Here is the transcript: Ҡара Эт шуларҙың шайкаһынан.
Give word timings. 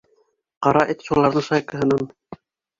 Ҡара 0.67 0.81
Эт 0.95 1.05
шуларҙың 1.11 1.47
шайкаһынан. 1.51 2.13